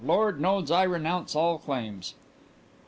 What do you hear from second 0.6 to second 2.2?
I renounce all claims!"